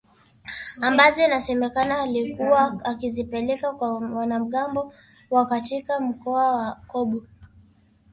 ambazo 0.81 1.25
inasemekana 1.25 2.01
alikuwa 2.01 2.85
akizipeleka 2.85 3.71
kwa 3.73 3.93
wanamgambo 3.97 4.93
wa 5.29 5.45
katika 5.45 5.99
mkoa 5.99 6.55
wa 6.55 6.75
Kobu 6.87 7.27